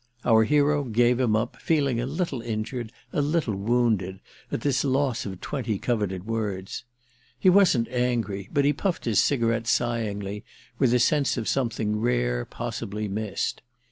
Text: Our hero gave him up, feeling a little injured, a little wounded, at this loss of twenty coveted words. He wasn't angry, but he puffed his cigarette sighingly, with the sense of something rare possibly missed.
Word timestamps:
Our 0.25 0.45
hero 0.45 0.83
gave 0.85 1.19
him 1.19 1.35
up, 1.35 1.57
feeling 1.61 2.01
a 2.01 2.07
little 2.07 2.41
injured, 2.41 2.91
a 3.13 3.21
little 3.21 3.53
wounded, 3.55 4.19
at 4.51 4.61
this 4.61 4.83
loss 4.83 5.27
of 5.27 5.39
twenty 5.41 5.77
coveted 5.77 6.25
words. 6.25 6.85
He 7.37 7.51
wasn't 7.51 7.87
angry, 7.89 8.49
but 8.51 8.65
he 8.65 8.73
puffed 8.73 9.05
his 9.05 9.21
cigarette 9.21 9.67
sighingly, 9.67 10.43
with 10.79 10.89
the 10.89 10.97
sense 10.97 11.37
of 11.37 11.47
something 11.47 11.97
rare 11.99 12.45
possibly 12.45 13.07
missed. 13.07 13.61